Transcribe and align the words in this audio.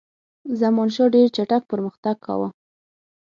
زمانشاه 0.61 1.11
ډېر 1.15 1.27
چټک 1.35 1.61
پرمختګ 1.71 2.15
کاوه. 2.25 2.49